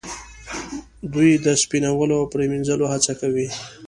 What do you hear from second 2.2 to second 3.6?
پریمینځلو هڅه کوي.